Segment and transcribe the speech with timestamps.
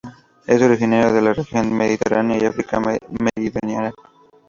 [0.47, 3.93] Es originario de la región mediterránea y África meridional.